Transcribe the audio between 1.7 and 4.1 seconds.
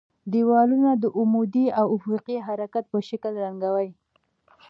او افقي حرکت په شکل رنګوي.